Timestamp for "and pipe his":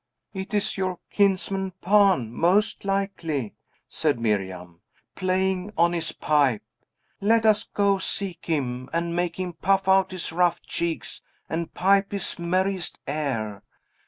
11.47-12.39